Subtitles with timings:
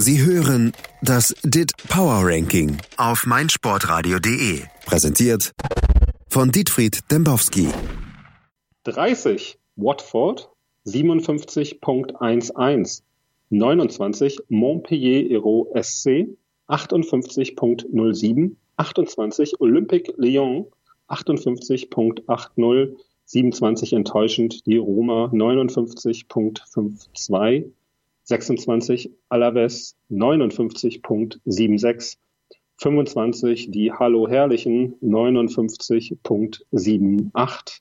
[0.00, 0.72] Sie hören
[1.02, 4.62] das DIT Power Ranking auf meinsportradio.de.
[4.86, 5.50] Präsentiert
[6.28, 7.66] von Dietfried Dembowski.
[8.84, 10.50] 30 Watford
[10.86, 13.02] 57.11.
[13.50, 16.28] 29 Montpellier Hero SC
[16.68, 18.54] 58.07.
[18.76, 20.66] 28 Olympique Lyon
[21.08, 22.94] 58.80.
[23.24, 27.72] 27 enttäuschend die Roma 59.52.
[28.28, 32.18] 26 Alaves 59.76.
[32.76, 37.80] 25 die Hallo Herrlichen 59.78.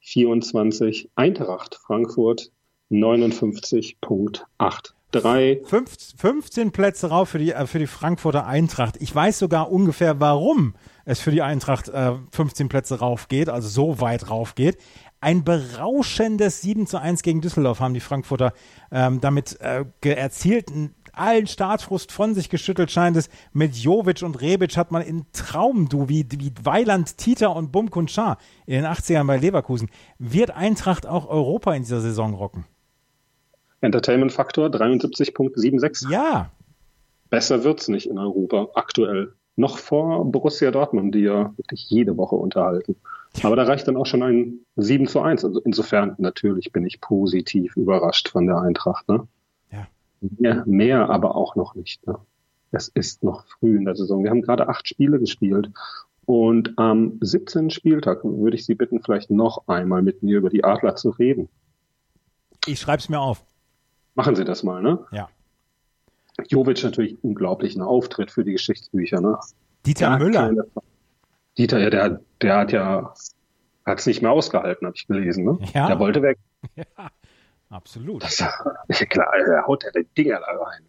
[0.00, 2.50] 24 Eintracht Frankfurt
[2.90, 4.92] 59.8.
[5.12, 5.60] 3.
[5.64, 8.96] 15 Plätze rauf für die, äh, für die Frankfurter Eintracht.
[9.00, 10.74] Ich weiß sogar ungefähr, warum
[11.04, 14.78] es für die Eintracht äh, 15 Plätze rauf geht, also so weit rauf geht.
[15.26, 18.52] Ein berauschendes 7 zu 1 gegen Düsseldorf haben die Frankfurter
[18.92, 20.70] ähm, damit äh, erzielt.
[21.12, 23.28] Allen Startfrust von sich geschüttelt scheint es.
[23.52, 28.38] Mit Jovic und Rebic hat man in Traumdu wie, wie Weiland, Tita und Bum Kunchar
[28.66, 29.90] in den 80ern bei Leverkusen.
[30.20, 32.64] Wird Eintracht auch Europa in dieser Saison rocken?
[33.80, 36.08] Entertainment-Faktor 73.76.
[36.08, 36.52] Ja.
[37.30, 39.32] Besser wird's nicht in Europa aktuell.
[39.56, 42.94] Noch vor Borussia Dortmund, die ja wirklich jede Woche unterhalten.
[43.42, 45.44] Aber da reicht dann auch schon ein 7 zu 1.
[45.44, 49.08] Also insofern natürlich bin ich positiv überrascht von der Eintracht.
[49.08, 49.26] Ne?
[49.70, 49.86] Ja.
[50.20, 52.06] Mehr, mehr aber auch noch nicht.
[52.06, 52.18] Ne?
[52.72, 54.22] Es ist noch früh in der Saison.
[54.22, 55.70] Wir haben gerade acht Spiele gespielt.
[56.24, 57.70] Und am 17.
[57.70, 61.48] Spieltag würde ich Sie bitten, vielleicht noch einmal mit mir über die Adler zu reden.
[62.66, 63.44] Ich schreibe es mir auf.
[64.16, 65.06] Machen Sie das mal, ne?
[65.12, 65.28] Ja.
[66.48, 69.38] Jovic natürlich unglaublichen Auftritt für die Geschichtsbücher, ne?
[69.86, 70.64] Dieter Ja, Müller.
[71.56, 73.14] Dieter, ja, der, der hat ja,
[73.84, 75.58] hat es nicht mehr ausgehalten, habe ich gelesen, ne?
[75.74, 75.88] Ja.
[75.88, 76.38] Der wollte weg.
[76.74, 77.10] Ja,
[77.76, 78.22] absolut.
[78.22, 78.38] Das,
[78.88, 80.82] ja, klar, der haut ja die Dinger da rein.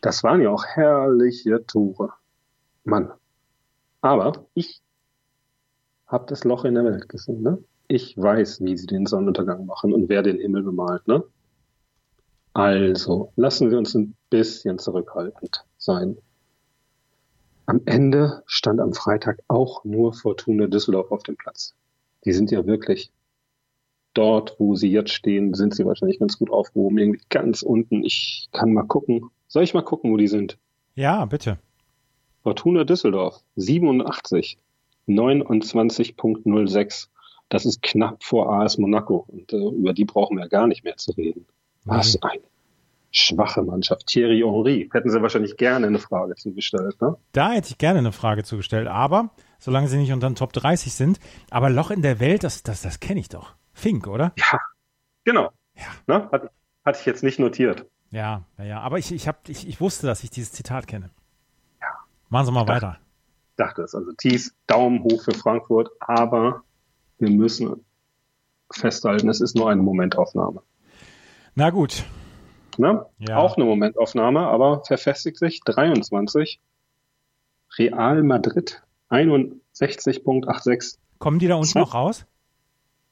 [0.00, 2.12] Das waren ja auch herrliche Tore.
[2.84, 3.12] Mann.
[4.00, 4.80] Aber ich
[6.06, 7.58] habe das Loch in der Welt gesehen, ne?
[7.88, 11.24] Ich weiß, wie sie den Sonnenuntergang machen und wer den Himmel bemalt, ne?
[12.52, 16.16] Also, lassen wir uns ein bisschen zurückhaltend sein.
[17.66, 21.74] Am Ende stand am Freitag auch nur Fortuna Düsseldorf auf dem Platz.
[22.24, 23.10] Die sind ja wirklich
[24.14, 26.98] dort, wo sie jetzt stehen, sind sie wahrscheinlich ganz gut aufgehoben.
[26.98, 28.04] Irgendwie ganz unten.
[28.04, 29.30] Ich kann mal gucken.
[29.48, 30.58] Soll ich mal gucken, wo die sind?
[30.94, 31.58] Ja, bitte.
[32.42, 34.58] Fortuna Düsseldorf 87,
[35.08, 37.08] 29.06.
[37.48, 40.84] Das ist knapp vor AS Monaco und äh, über die brauchen wir ja gar nicht
[40.84, 41.46] mehr zu reden.
[41.84, 42.42] Was eine
[43.18, 44.06] schwache Mannschaft.
[44.06, 47.16] Thierry Henry, hätten sie wahrscheinlich gerne eine Frage zugestellt, ne?
[47.32, 50.92] Da hätte ich gerne eine Frage zugestellt, aber solange sie nicht unter den Top 30
[50.94, 51.18] sind.
[51.50, 53.54] Aber Loch in der Welt, das, das, das kenne ich doch.
[53.72, 54.32] Fink, oder?
[54.36, 54.58] Ja,
[55.24, 55.50] genau.
[55.74, 55.82] Ja.
[56.06, 56.28] Ne?
[56.32, 56.50] Hatte,
[56.84, 57.86] hatte ich jetzt nicht notiert.
[58.10, 58.80] Ja, ja, ja.
[58.80, 61.10] Aber ich, ich, hab, ich, ich wusste, dass ich dieses Zitat kenne.
[61.80, 61.88] Ja.
[62.28, 62.98] Machen Sie mal dachte- weiter.
[63.56, 63.94] dachte es.
[63.94, 66.62] Also Thies, Daumen hoch für Frankfurt, aber
[67.18, 67.84] wir müssen
[68.72, 70.62] festhalten, es ist nur eine Momentaufnahme.
[71.54, 72.04] Na gut.
[72.78, 73.06] Ne?
[73.18, 73.38] Ja.
[73.38, 76.60] Auch eine Momentaufnahme, aber verfestigt sich 23.
[77.78, 80.98] Real Madrid 61.86.
[81.18, 81.78] Kommen die da unten So.
[81.80, 82.26] noch raus?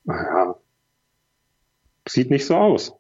[0.05, 0.57] Naja,
[2.07, 2.95] sieht nicht so aus.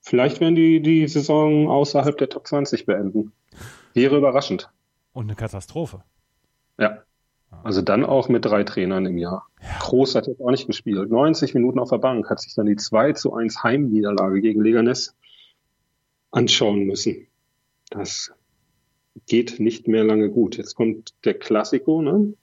[0.00, 3.32] Vielleicht werden die die Saison außerhalb der Top 20 beenden.
[3.94, 4.70] Wäre überraschend.
[5.12, 6.02] Und eine Katastrophe.
[6.78, 7.02] Ja.
[7.64, 9.46] Also dann auch mit drei Trainern im Jahr.
[9.80, 11.10] Groß hat jetzt auch nicht gespielt.
[11.10, 15.16] 90 Minuten auf der Bank, hat sich dann die 2 zu 1 Heimniederlage gegen Leganes
[16.30, 17.26] anschauen müssen.
[17.90, 18.32] Das
[19.26, 20.56] geht nicht mehr lange gut.
[20.56, 22.34] Jetzt kommt der Klassiko, ne?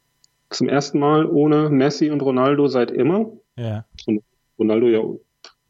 [0.49, 3.31] Zum ersten Mal ohne Messi und Ronaldo seit immer.
[3.55, 3.85] Ja.
[4.05, 4.23] Und
[4.59, 5.03] Ronaldo ja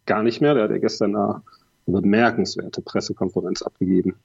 [0.06, 0.54] gar nicht mehr.
[0.54, 1.42] Der hat ja gestern eine
[1.86, 4.16] bemerkenswerte Pressekonferenz abgegeben.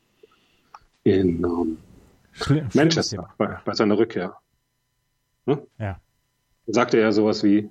[1.04, 1.78] In ähm,
[2.32, 4.36] Schli schlimmes Manchester bei, bei seiner Rückkehr.
[5.46, 5.66] Ne?
[5.78, 6.00] Ja.
[6.66, 7.70] Sagte er sowas wie,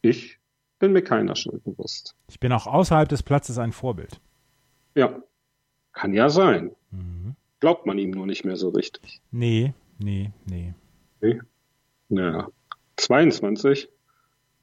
[0.00, 0.38] ich
[0.78, 2.14] bin mir keiner Schuld bewusst.
[2.28, 4.20] Ich bin auch außerhalb des Platzes ein Vorbild.
[4.98, 5.22] Ja,
[5.92, 6.72] kann ja sein.
[6.90, 7.36] Mhm.
[7.60, 9.20] Glaubt man ihm nur nicht mehr so richtig.
[9.30, 10.74] Nee, nee, nee.
[11.18, 11.40] Okay.
[12.08, 12.48] Naja.
[12.96, 13.88] 22,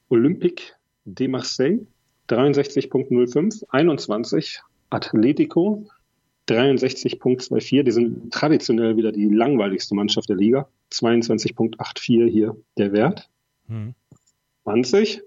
[0.10, 0.74] Olympique
[1.06, 1.88] de Marseille,
[2.28, 5.88] 63.05, 21, Atletico,
[6.50, 13.30] 63.24, die sind traditionell wieder die langweiligste Mannschaft der Liga, 22.84 hier der Wert.
[13.68, 13.96] Hm.
[14.64, 15.22] 20,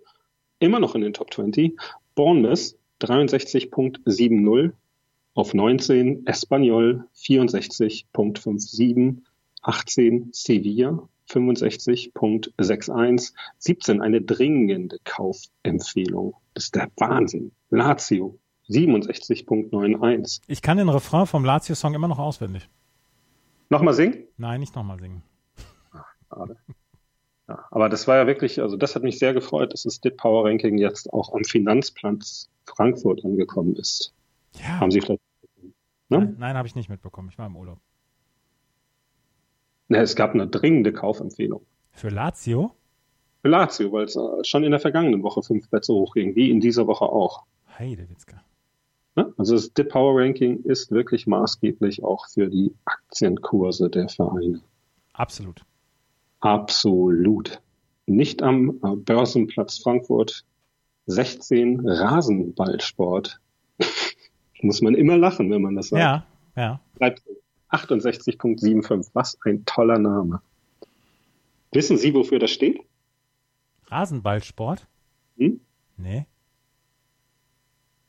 [0.58, 1.78] immer noch in den Top 20.
[2.14, 4.72] Bournemouth 63.70
[5.38, 6.26] auf 19.
[6.26, 9.22] Espanyol 64.57.
[9.62, 13.32] 18 Sevilla 65.61.
[13.58, 16.34] 17 eine dringende Kaufempfehlung.
[16.54, 17.52] Das ist der Wahnsinn.
[17.70, 18.36] Lazio
[18.68, 20.40] 67.91.
[20.48, 22.68] Ich kann den Refrain vom Lazio-Song immer noch auswendig.
[23.70, 24.24] Nochmal singen?
[24.38, 25.22] Nein, nicht nochmal singen.
[26.28, 26.56] Schade.
[27.46, 30.16] Ja, aber das war ja wirklich, also das hat mich sehr gefreut, dass das DIT
[30.16, 34.12] Power Ranking jetzt auch am Finanzplatz Frankfurt angekommen ist.
[34.54, 34.80] Ja.
[34.80, 35.27] Haben Sie vielleicht
[36.08, 36.34] ne?
[36.38, 37.28] nein habe ich nicht mitbekommen.
[37.30, 37.78] Ich war im Urlaub.
[39.88, 41.64] Ne, es gab eine dringende Kaufempfehlung.
[41.92, 42.74] Für Lazio?
[43.42, 46.60] Für Lazio, weil es äh, schon in der vergangenen Woche fünf Plätze hochging, wie in
[46.60, 47.44] dieser Woche auch.
[47.78, 48.42] Heidewitzka.
[49.16, 49.32] Ne?
[49.36, 54.60] Also das DIT Power Ranking ist wirklich maßgeblich auch für die Aktienkurse der Vereine.
[55.12, 55.64] Absolut.
[56.40, 57.60] Absolut.
[58.06, 60.44] Nicht am äh, Börsenplatz Frankfurt
[61.06, 63.40] 16 Rasenballsport.
[64.60, 66.00] Muss man immer lachen, wenn man das sagt.
[66.00, 66.26] Ja,
[66.56, 66.80] ja.
[66.94, 67.22] Bleibt
[67.70, 69.10] 68.75.
[69.12, 70.40] Was ein toller Name.
[71.72, 72.80] Wissen Sie, wofür das steht?
[73.86, 74.86] Rasenballsport?
[75.36, 75.60] Hm?
[75.96, 76.26] Nee.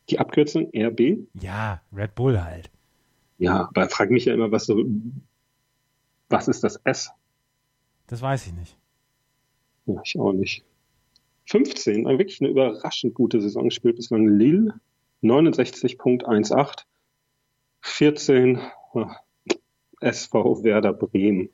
[0.10, 1.28] Die Abkürzung RB?
[1.40, 2.72] Ja, Red Bull halt.
[3.38, 4.84] Ja, aber ich frage mich ja immer, was so,
[6.30, 7.12] was ist das S?
[8.08, 8.78] Das weiß ich nicht.
[9.86, 10.66] Ja, ich auch nicht.
[11.46, 14.80] 15, also wirklich eine überraschend gute Saison spielt bislang Lille,
[15.24, 16.84] 69.18.
[17.82, 18.60] 14,
[18.94, 19.16] ja,
[20.02, 21.50] SV Werder Bremen,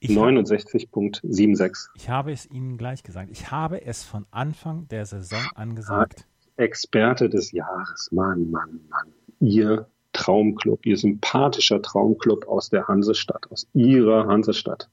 [0.00, 1.88] Ich, hab, 69.76.
[1.94, 3.30] ich habe es Ihnen gleich gesagt.
[3.30, 6.26] Ich habe es von Anfang der Saison an gesagt.
[6.56, 9.12] Experte des Jahres, Mann, Mann, Mann.
[9.40, 14.90] Ihr Traumclub, Ihr sympathischer Traumclub aus der Hansestadt, aus Ihrer Hansestadt.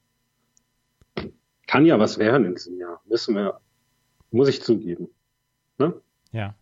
[1.65, 3.59] Kann ja was werden in diesem Jahr, müssen wir,
[4.31, 5.09] muss ich zugeben.
[5.77, 5.93] Ne?
[6.31, 6.55] Ja.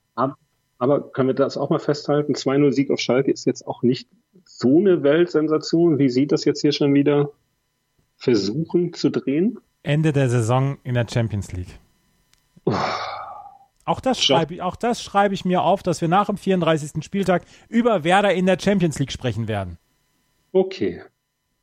[0.86, 2.34] Aber können wir das auch mal festhalten?
[2.34, 4.08] 2-0 Sieg auf Schalke ist jetzt auch nicht
[4.44, 7.32] so eine Weltsensation, wie Sie das jetzt hier schon wieder
[8.18, 9.58] versuchen zu drehen.
[9.82, 11.80] Ende der Saison in der Champions League.
[13.86, 17.04] Auch das, schreibe ich, auch das schreibe ich mir auf, dass wir nach dem 34.
[17.04, 19.80] Spieltag über Werder in der Champions League sprechen werden.
[20.52, 21.02] Okay.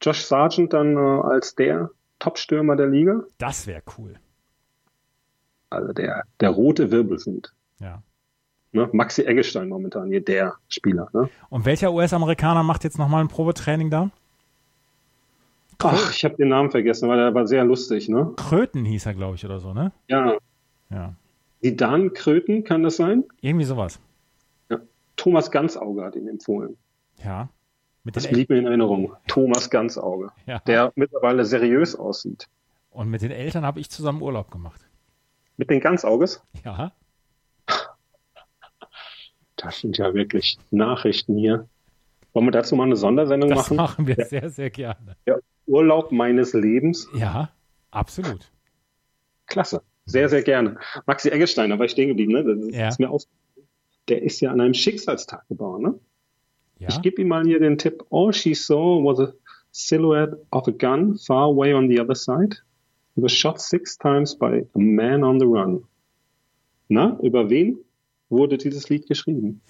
[0.01, 3.23] Josh Sargent dann äh, als der Top-Stürmer der Liga?
[3.39, 4.17] Das wäre cool.
[5.71, 7.53] Also der, der rote Wirbelwind.
[7.79, 8.03] Ja.
[8.73, 8.89] Ne?
[8.93, 11.09] Maxi Eggestein momentan hier der Spieler.
[11.13, 11.29] Ne?
[11.51, 14.11] Und welcher US-Amerikaner macht jetzt nochmal ein Probetraining da?
[15.79, 18.09] Ach, ich habe den Namen vergessen, weil der war sehr lustig.
[18.09, 18.33] Ne?
[18.37, 19.93] Kröten hieß er, glaube ich, oder so, ne?
[20.09, 20.37] Ja,
[20.91, 21.15] Ja.
[21.61, 23.25] Sidan Kröten kann das sein?
[23.41, 24.01] Irgendwie sowas.
[24.69, 24.79] Ja.
[25.17, 26.77] Thomas Ganzauge hat ihn empfohlen.
[27.23, 27.49] Ja.
[28.05, 29.13] Mit Das El blieb mir in Erinnerung.
[29.29, 30.59] Thomas Ganzauge, ja.
[30.61, 32.49] der mittlerweile seriös aussieht.
[32.91, 34.81] Und mit den Eltern habe ich zusammen Urlaub gemacht.
[35.57, 36.43] Mit den Ganzauges?
[36.65, 36.93] Ja.
[39.63, 41.69] Das sind ja wirklich Nachrichten hier.
[42.33, 43.77] Wollen wir dazu mal eine Sondersendung Das machen?
[43.77, 45.17] machen wir sehr, sehr gerne.
[45.27, 47.07] Der Urlaub meines Lebens.
[47.15, 47.51] Ja,
[47.91, 48.51] absolut.
[49.47, 49.83] Klasse.
[50.07, 50.79] Sehr, sehr gerne.
[51.07, 52.43] Maxi Eggestein, da war ich stehen geblieben, ne?
[52.45, 52.89] Das ist, Ja.
[52.89, 53.23] ist mir auf.
[54.09, 55.95] Der ist ja an einem Schicksalstag geboren, ne?
[56.79, 56.89] Ja.
[56.89, 58.03] Ich gebe ihm mal hier den Tipp.
[58.11, 59.33] All she saw was a
[59.71, 62.57] silhouette of a gun far away on the other side.
[63.15, 65.85] He was shot six times by a man on the run.
[66.89, 67.79] Na, über wen
[68.33, 69.61] wurde dieses Lied geschrieben?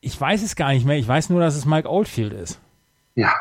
[0.00, 0.96] Ich weiß es gar nicht mehr.
[0.96, 2.60] Ich weiß nur, dass es Mike Oldfield ist.
[3.14, 3.34] Ja.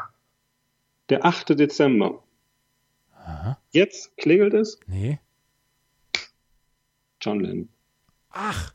[1.10, 1.58] Der 8.
[1.58, 2.24] Dezember.
[3.72, 4.80] Jetzt klingelt es.
[4.88, 5.20] Nee.
[7.22, 7.70] John Lennon.
[8.30, 8.74] Ach.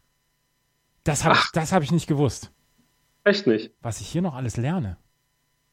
[1.05, 2.53] Das habe ich, das hab ich nicht gewusst.
[3.25, 3.73] Echt nicht.
[3.83, 4.97] Was ich hier noch alles lerne.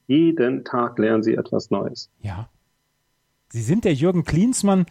[0.07, 2.09] Jeden Tag lernen Sie etwas Neues.
[2.19, 2.50] Ja.
[3.50, 4.86] Sie sind der Jürgen Klinsmann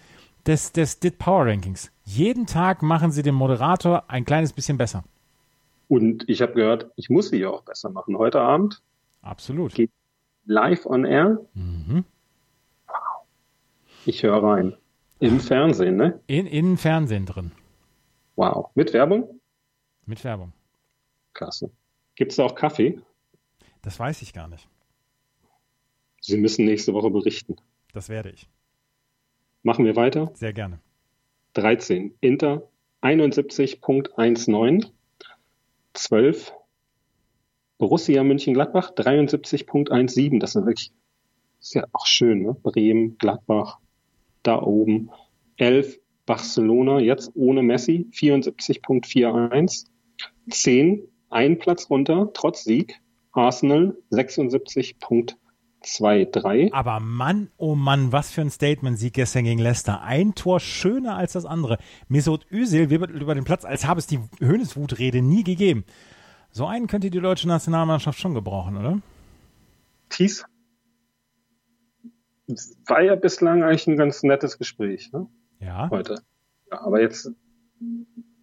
[0.46, 1.90] des, des DIT Power Rankings.
[2.04, 5.04] Jeden Tag machen Sie den Moderator ein kleines bisschen besser.
[5.88, 8.16] Und ich habe gehört, ich muss sie ja auch besser machen.
[8.18, 8.82] Heute Abend
[9.22, 9.74] Absolut.
[9.74, 9.90] Geht-
[10.44, 11.40] live on air.
[11.54, 12.04] Mhm.
[14.04, 14.76] Ich höre rein.
[15.18, 16.20] Im Fernsehen, ne?
[16.26, 17.50] In, in Fernsehen drin.
[18.36, 18.70] Wow.
[18.74, 19.40] Mit Werbung?
[20.04, 20.52] Mit Werbung.
[21.32, 21.70] Klasse.
[22.14, 23.00] Gibt es da auch Kaffee?
[23.82, 24.68] Das weiß ich gar nicht.
[26.20, 27.56] Sie müssen nächste Woche berichten.
[27.92, 28.48] Das werde ich.
[29.62, 30.30] Machen wir weiter.
[30.34, 30.78] Sehr gerne.
[31.54, 32.14] 13.
[32.20, 32.62] Inter
[33.02, 34.90] 71.19.
[35.96, 36.52] 12.
[37.78, 40.38] Borussia München-Gladbach 73.17.
[40.40, 40.92] Das ist wirklich,
[41.60, 42.54] ist ja auch schön, ne?
[42.54, 43.78] Bremen, Gladbach,
[44.42, 45.10] da oben.
[45.56, 46.00] 11.
[46.26, 49.86] Barcelona, jetzt ohne Messi, 74.41.
[50.50, 51.02] 10.
[51.28, 53.00] Ein Platz runter, trotz Sieg.
[53.32, 53.96] Arsenal
[55.86, 56.72] 76.23.
[56.72, 60.02] Aber Mann, oh Mann, was für ein Statement-Sieg gestern gegen Leicester.
[60.02, 61.78] Ein Tor schöner als das andere.
[62.08, 65.84] Mesut Özil wirbelt über den Platz, als habe es die Höhneswutrede nie gegeben.
[66.50, 69.00] So einen könnte die deutsche Nationalmannschaft schon gebrauchen, oder?
[70.08, 70.44] Thies
[72.86, 75.26] war ja bislang eigentlich ein ganz nettes Gespräch ne?
[75.60, 75.90] Ja.
[75.90, 76.20] heute.
[76.70, 77.30] Ja, aber jetzt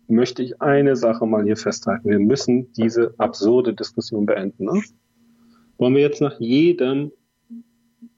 [0.07, 2.09] möchte ich eine Sache mal hier festhalten.
[2.09, 4.65] Wir müssen diese absurde Diskussion beenden.
[4.65, 4.81] Ne?
[5.77, 7.11] Wollen wir jetzt nach jedem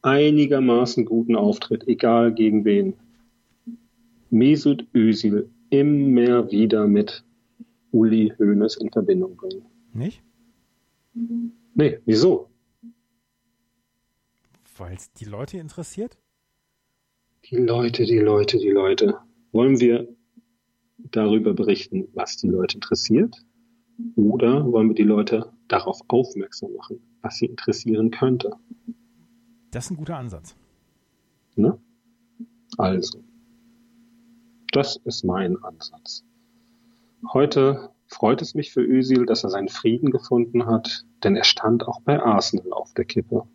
[0.01, 2.93] einigermaßen guten Auftritt, egal gegen wen,
[4.29, 7.23] Mesut Özil immer wieder mit
[7.91, 9.65] Uli Hoeneß in Verbindung bringen?
[9.93, 10.21] Nicht?
[11.73, 12.49] Nee, wieso?
[14.77, 16.17] Weil es die Leute interessiert?
[17.49, 19.19] Die Leute, die Leute, die Leute.
[19.51, 20.07] Wollen wir
[20.97, 23.35] darüber berichten, was die Leute interessiert?
[24.15, 28.51] Oder wollen wir die Leute darauf aufmerksam machen, was sie interessieren könnte?
[29.75, 30.55] Das ist ein guter Ansatz.
[31.57, 31.77] Ne?
[32.77, 33.21] Also,
[34.71, 36.23] das ist mein Ansatz.
[37.33, 41.85] Heute freut es mich für Özil, dass er seinen Frieden gefunden hat, denn er stand
[41.89, 43.49] auch bei Arsenal auf der Kippe.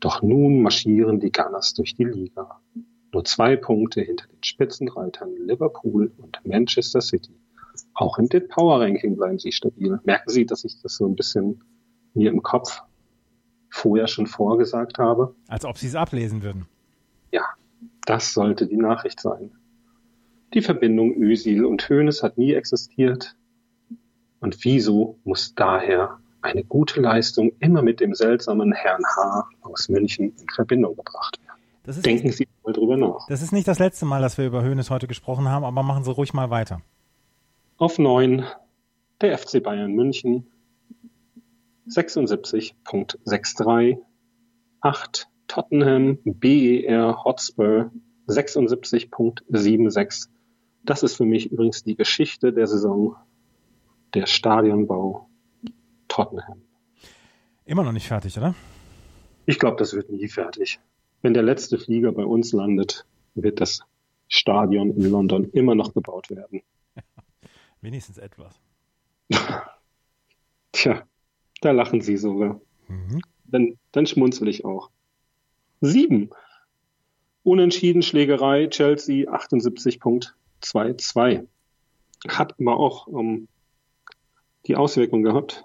[0.00, 2.62] Doch nun marschieren die Gunners durch die Liga.
[3.12, 7.38] Nur zwei Punkte hinter den Spitzenreitern Liverpool und Manchester City.
[7.92, 10.00] Auch im Power Ranking bleiben sie stabil.
[10.04, 11.62] Merken Sie, dass ich das so ein bisschen
[12.14, 12.82] mir im Kopf
[13.74, 15.34] vorher schon vorgesagt habe?
[15.48, 16.66] Als ob Sie es ablesen würden.
[17.32, 17.42] Ja,
[18.06, 19.50] das sollte die Nachricht sein.
[20.54, 23.34] Die Verbindung Ösil und Hoeneß hat nie existiert.
[24.38, 29.48] Und wieso muss daher eine gute Leistung immer mit dem seltsamen Herrn H.
[29.62, 32.02] aus München in Verbindung gebracht werden?
[32.02, 33.26] Denken Sie mal drüber nach.
[33.26, 36.04] Das ist nicht das letzte Mal, dass wir über Hoeneß heute gesprochen haben, aber machen
[36.04, 36.80] Sie ruhig mal weiter.
[37.76, 38.44] Auf 9
[39.20, 40.46] der FC Bayern München
[41.88, 43.98] 76.63,
[44.80, 47.92] 8 Tottenham BER Hotspur
[48.26, 50.28] 76.76
[50.84, 53.16] das ist für mich übrigens die Geschichte der Saison,
[54.12, 55.28] der Stadionbau
[56.08, 56.62] Tottenham.
[57.64, 58.54] Immer noch nicht fertig, oder?
[59.46, 60.78] Ich glaube, das wird nie fertig.
[61.22, 63.80] Wenn der letzte Flieger bei uns landet, wird das
[64.28, 66.62] Stadion in London immer noch gebaut werden.
[67.80, 68.60] Wenigstens etwas.
[70.72, 71.02] Tja,
[71.64, 72.60] da lachen Sie sogar.
[72.88, 73.20] Mhm.
[73.46, 74.90] Dann, dann schmunzel ich auch.
[75.80, 76.30] Sieben.
[77.42, 81.46] Unentschieden Schlägerei, Chelsea 78 Punkt 2-2.
[82.28, 83.48] Hat aber auch um,
[84.66, 85.64] die Auswirkung gehabt,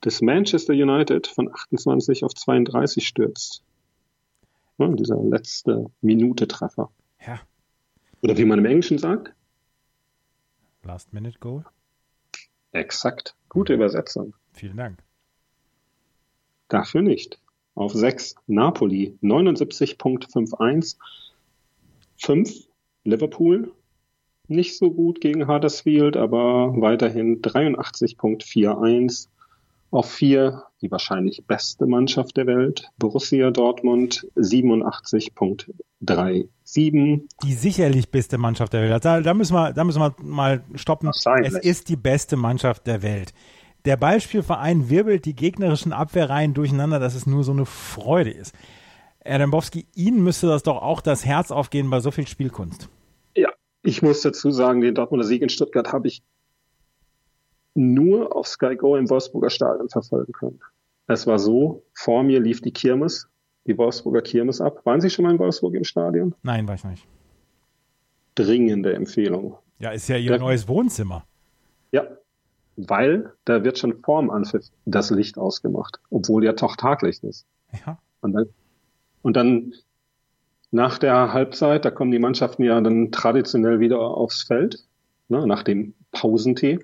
[0.00, 3.62] dass Manchester United von 28 auf 32 stürzt.
[4.78, 6.90] Ja, dieser letzte Minute-Treffer.
[7.26, 7.40] Ja.
[8.22, 9.34] Oder wie man im Englischen sagt.
[10.82, 11.64] Last Minute Goal.
[12.72, 13.36] Exakt.
[13.50, 14.34] Gute Übersetzung.
[14.60, 15.02] Vielen Dank.
[16.68, 17.40] Dafür nicht.
[17.74, 20.96] Auf 6 Napoli 79.51.
[22.18, 22.68] 5
[23.04, 23.72] Liverpool
[24.48, 29.28] nicht so gut gegen Huddersfield, aber weiterhin 83.41.
[29.92, 36.48] Auf vier die wahrscheinlich beste Mannschaft der Welt, Borussia Dortmund 87.37.
[37.42, 39.06] Die sicherlich beste Mannschaft der Welt.
[39.06, 41.08] Da, da, müssen wir, da müssen wir mal stoppen.
[41.08, 41.24] Es
[41.56, 43.32] ist die beste Mannschaft der Welt.
[43.84, 48.54] Der Ballspielverein wirbelt die gegnerischen Abwehrreihen durcheinander, dass es nur so eine Freude ist.
[49.22, 52.88] Herr Dembowski, Ihnen müsste das doch auch das Herz aufgehen bei so viel Spielkunst.
[53.82, 56.22] Ich muss dazu sagen, den Dortmunder Sieg in Stuttgart habe ich
[57.74, 60.60] nur auf Sky Go im Wolfsburger Stadion verfolgen können.
[61.06, 63.28] Es war so, vor mir lief die Kirmes,
[63.66, 64.84] die Wolfsburger Kirmes ab.
[64.84, 66.34] Waren Sie schon mal in Wolfsburg im Stadion?
[66.42, 67.06] Nein, war ich nicht.
[68.34, 69.56] Dringende Empfehlung.
[69.78, 71.24] Ja, ist ja Ihr Der, neues Wohnzimmer.
[71.90, 72.06] Ja,
[72.88, 77.46] weil da wird schon vorm Anpfiff das Licht ausgemacht, obwohl ja doch Taglicht ist.
[77.86, 77.98] Ja.
[78.20, 78.46] Und dann,
[79.22, 79.74] und dann
[80.70, 84.84] nach der Halbzeit, da kommen die Mannschaften ja dann traditionell wieder aufs Feld,
[85.28, 86.80] ne, nach dem Pausentee.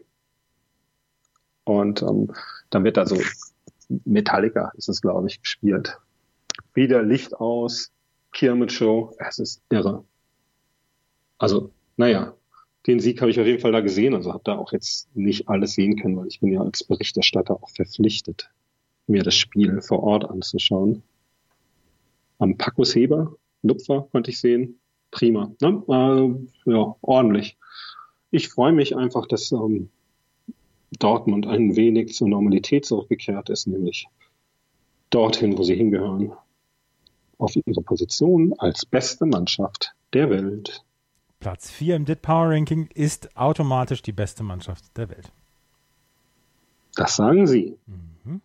[1.64, 2.32] Und ähm,
[2.70, 3.16] dann wird da so
[3.88, 5.98] Metallica ist es, glaube ich, gespielt.
[6.74, 7.92] Wieder Licht aus,
[8.32, 10.04] Kirmenshow, es ist irre.
[11.38, 12.34] Also, naja,
[12.86, 15.48] den Sieg habe ich auf jeden Fall da gesehen, also habe da auch jetzt nicht
[15.48, 18.50] alles sehen können, weil ich bin ja als Berichterstatter auch verpflichtet,
[19.06, 21.02] mir das Spiel vor Ort anzuschauen.
[22.38, 24.78] Am Packus Heber Lupfer konnte ich sehen.
[25.10, 25.52] Prima.
[25.60, 25.82] Ne?
[25.88, 27.56] Äh, ja, ordentlich.
[28.30, 29.88] Ich freue mich einfach, dass ähm,
[30.98, 34.06] Dortmund ein wenig zur Normalität zurückgekehrt ist, nämlich
[35.10, 36.32] dorthin, wo sie hingehören.
[37.38, 40.85] Auf ihre Position als beste Mannschaft der Welt.
[41.46, 45.30] Platz 4 im DIT Power Ranking ist automatisch die beste Mannschaft der Welt.
[46.96, 47.78] Das sagen Sie.
[47.86, 48.40] Mhm.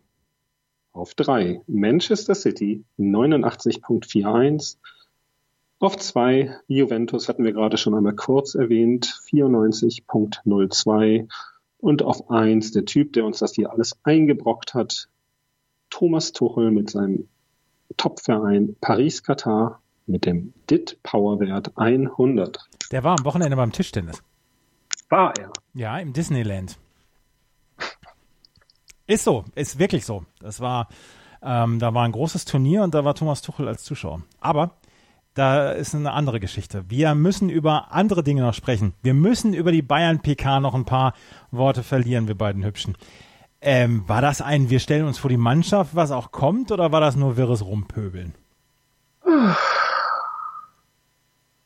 [0.92, 4.76] Auf 3 Manchester City 89.41,
[5.80, 11.28] auf zwei Juventus hatten wir gerade schon einmal kurz erwähnt, 94.02.
[11.78, 15.08] Und auf eins der Typ, der uns das hier alles eingebrockt hat,
[15.90, 17.26] Thomas Tuchel mit seinem
[17.96, 19.81] Topverein Paris-Katar
[20.12, 22.58] mit dem DIT-Powerwert 100.
[22.92, 24.22] Der war am Wochenende beim Tischtennis.
[25.08, 25.50] War er?
[25.74, 26.78] Ja, im Disneyland.
[29.06, 30.24] Ist so, ist wirklich so.
[30.38, 30.88] Das war,
[31.42, 34.22] ähm, da war ein großes Turnier und da war Thomas Tuchel als Zuschauer.
[34.40, 34.76] Aber
[35.34, 36.84] da ist eine andere Geschichte.
[36.88, 38.92] Wir müssen über andere Dinge noch sprechen.
[39.02, 41.14] Wir müssen über die Bayern PK noch ein paar
[41.50, 42.96] Worte verlieren, wir beiden Hübschen.
[43.62, 47.00] Ähm, war das ein, wir stellen uns vor die Mannschaft, was auch kommt, oder war
[47.00, 48.34] das nur wirres Rumpöbeln?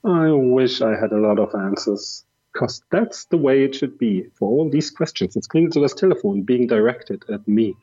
[0.07, 2.25] I wish I had a lot of answers.
[2.53, 5.35] Because that's the way it should be for all these questions.
[5.35, 7.75] Jetzt klingt so das Telefon being directed at me.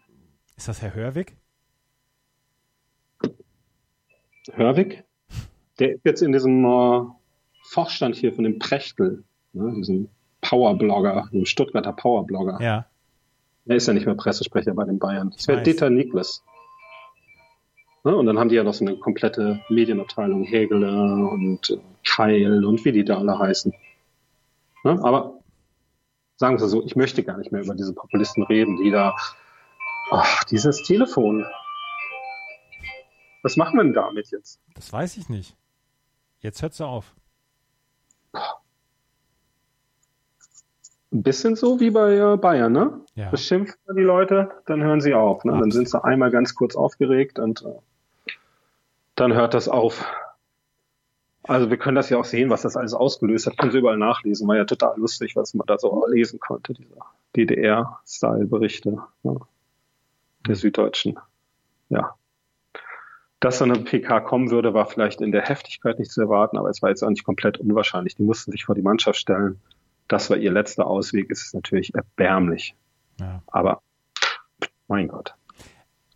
[0.58, 1.36] Ist das Herr Hörwig?
[4.52, 5.04] Hörwig?
[5.78, 7.02] Der ist jetzt in diesem äh,
[7.66, 10.10] Vorstand hier von dem Prechtel, ne, diesem
[10.42, 12.60] Powerblogger, dem Stuttgarter Powerblogger.
[12.60, 12.86] Ja.
[13.66, 15.30] Er ist ja nicht mehr Pressesprecher bei den Bayern.
[15.32, 15.62] Das wäre.
[15.62, 16.44] Dieter Niklas.
[18.06, 22.66] Ne, und dann haben die ja noch so eine komplette Medienabteilung, Hegele und äh, Keil
[22.66, 23.74] und wie die da alle heißen.
[24.84, 25.40] Ne, aber
[26.36, 29.16] sagen wir es so, ich möchte gar nicht mehr über diese Populisten reden, die da,
[30.12, 31.46] ach, dieses Telefon.
[33.42, 34.60] Was machen wir denn damit jetzt?
[34.76, 35.56] Das weiß ich nicht.
[36.40, 37.16] Jetzt hört sie auf.
[41.14, 43.00] Ein bisschen so wie bei äh, Bayern, ne?
[43.16, 43.30] Ja.
[43.30, 45.46] Beschimpft man die Leute, dann hören sie auf.
[45.46, 45.54] Ne?
[45.54, 47.80] Dann sind sie einmal ganz kurz aufgeregt und äh,
[49.16, 50.06] dann hört das auf.
[51.44, 53.58] Also wir können das ja auch sehen, was das alles ausgelöst hat.
[53.58, 54.48] Können Sie überall nachlesen.
[54.48, 56.96] War ja total lustig, was man da so lesen konnte, diese
[57.36, 59.40] DDR-Style-Berichte ne?
[60.48, 61.20] der Süddeutschen.
[61.90, 62.16] Ja.
[63.42, 66.70] Dass so eine PK kommen würde, war vielleicht in der Heftigkeit nicht zu erwarten, aber
[66.70, 68.16] es war jetzt auch nicht komplett unwahrscheinlich.
[68.16, 69.60] Die mussten sich vor die Mannschaft stellen.
[70.08, 71.30] Das war ihr letzter Ausweg.
[71.30, 72.76] Es ist natürlich erbärmlich.
[73.20, 73.42] Ja.
[73.48, 73.82] Aber
[74.88, 75.36] mein Gott.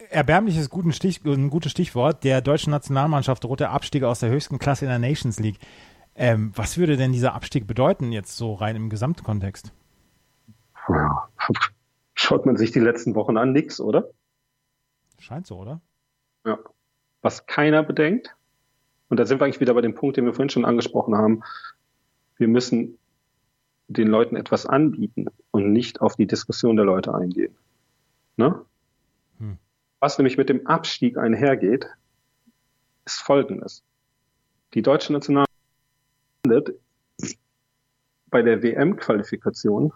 [0.09, 2.23] Erbärmlich ist gut ein, Stich, ein gutes Stichwort.
[2.23, 5.59] Der deutschen Nationalmannschaft droht der Abstieg aus der höchsten Klasse in der Nations League.
[6.15, 9.71] Ähm, was würde denn dieser Abstieg bedeuten, jetzt so rein im Gesamtkontext?
[10.89, 11.29] Ja.
[12.15, 14.09] Schaut man sich die letzten Wochen an, nix, oder?
[15.19, 15.81] Scheint so, oder?
[16.45, 16.57] Ja.
[17.21, 18.35] Was keiner bedenkt.
[19.09, 21.43] Und da sind wir eigentlich wieder bei dem Punkt, den wir vorhin schon angesprochen haben.
[22.37, 22.97] Wir müssen
[23.87, 27.55] den Leuten etwas anbieten und nicht auf die Diskussion der Leute eingehen.
[28.35, 28.61] Ne?
[29.99, 31.87] Was nämlich mit dem Abstieg einhergeht,
[33.05, 33.83] ist folgendes.
[34.73, 35.47] Die deutsche Nationalmannschaft
[36.45, 36.79] landet
[38.29, 39.93] bei der WM-Qualifikation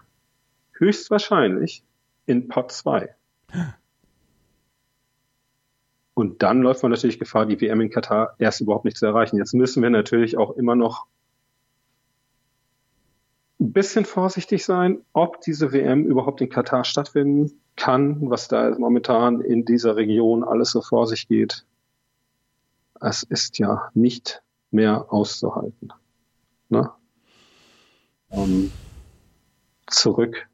[0.72, 1.84] höchstwahrscheinlich
[2.26, 3.14] in Pot 2.
[6.14, 9.36] Und dann läuft man natürlich Gefahr, die WM in Katar erst überhaupt nicht zu erreichen.
[9.36, 11.06] Jetzt müssen wir natürlich auch immer noch
[13.60, 19.40] ein bisschen vorsichtig sein, ob diese WM überhaupt in Katar stattfinden kann, was da momentan
[19.40, 21.66] in dieser Region alles so vor sich geht.
[23.00, 25.92] Es ist ja nicht mehr auszuhalten.
[26.68, 26.90] Ne?
[28.28, 28.70] Um,
[29.86, 30.48] zurück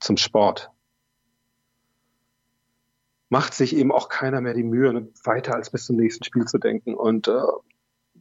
[0.00, 0.70] zum Sport.
[3.28, 6.58] Macht sich eben auch keiner mehr die Mühe, weiter als bis zum nächsten Spiel zu
[6.58, 6.94] denken.
[6.94, 7.42] Und äh,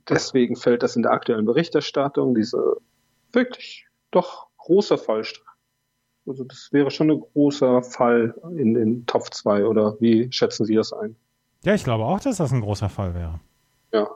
[0.10, 2.78] deswegen fällt das in der aktuellen Berichterstattung, diese
[3.32, 5.24] wirklich doch großer Fall.
[6.28, 10.76] Also das wäre schon ein großer Fall in den Top 2 oder wie schätzen Sie
[10.76, 11.16] das ein?
[11.64, 13.40] Ja, ich glaube auch, dass das ein großer Fall wäre.
[13.94, 14.08] Ja.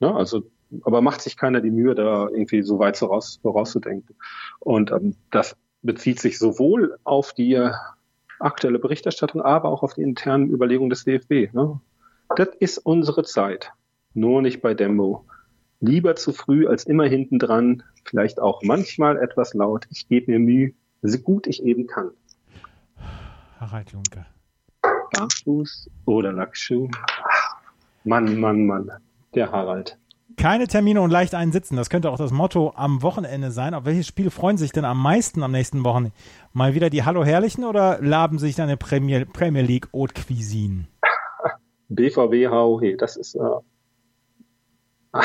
[0.00, 0.42] ja also,
[0.82, 4.16] aber macht sich keiner die Mühe, da irgendwie so weit voraus, vorauszudenken.
[4.60, 7.70] Und ähm, das bezieht sich sowohl auf die
[8.38, 11.52] aktuelle Berichterstattung, aber auch auf die internen Überlegungen des DFB.
[11.54, 11.80] Ne?
[12.36, 13.72] Das ist unsere Zeit.
[14.14, 15.24] Nur nicht bei Dembo.
[15.80, 19.86] Lieber zu früh als immer hinten dran, vielleicht auch manchmal etwas laut.
[19.90, 20.72] Ich gebe mir Mühe,
[21.08, 22.10] so gut ich eben kann.
[23.60, 24.26] Harald Junke.
[25.12, 26.88] Barfuß oder Lackschuh.
[28.04, 28.90] Mann, Mann, Mann.
[29.34, 29.98] Der Harald.
[30.36, 31.76] Keine Termine und leicht einsitzen.
[31.76, 33.72] Das könnte auch das Motto am Wochenende sein.
[33.72, 36.12] Auf welches Spiel freuen sich denn am meisten am nächsten Wochen?
[36.52, 40.88] Mal wieder die Hallo Herrlichen oder laben sich dann eine Premier, Premier League Haute Cuisine?
[41.88, 45.20] BVW HOH, das ist äh,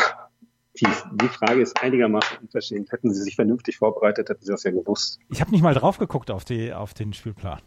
[0.86, 2.91] ach, die, die Frage ist einigermaßen unverschämt.
[2.91, 5.20] Hätten Sie sich vernünftig vorbereitet, hätten Sie das ja gewusst.
[5.30, 7.62] Ich habe nicht mal drauf geguckt auf, die, auf den Spielplan.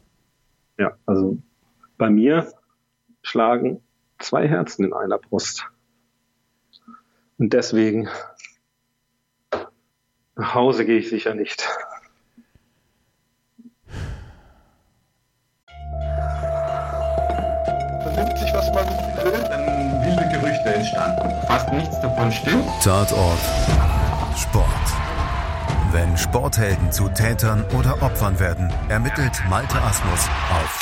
[0.79, 1.39] Ja, also
[1.99, 2.53] bei mir
[3.23, 3.83] schlagen
[4.19, 5.67] zwei Herzen in einer Brust.
[7.39, 8.09] Und deswegen
[10.37, 11.69] nach Hause gehe ich sicher nicht.
[18.15, 19.45] vernimmt sich, was man will.
[19.49, 19.74] Dann
[20.65, 21.47] Gerüchte entstanden.
[21.47, 22.65] Fast nichts davon stimmt.
[22.83, 23.39] Tatort
[24.37, 24.67] Sport.
[25.93, 30.81] Wenn Sporthelden zu Tätern oder Opfern werden, ermittelt Malte Asmus auf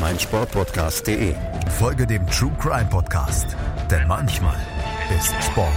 [0.00, 1.34] meinsportpodcast.de.
[1.78, 3.56] Folge dem True Crime Podcast,
[3.90, 4.56] denn manchmal
[5.16, 5.68] ist Sport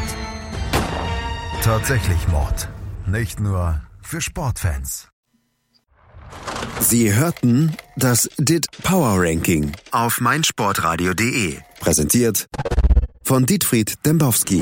[1.63, 2.69] tatsächlich Mord.
[3.05, 5.07] Nicht nur für Sportfans.
[6.79, 12.47] Sie hörten das DIT Power Ranking Auf meinsportradio.de Präsentiert
[13.23, 14.61] von Dietfried Dembowski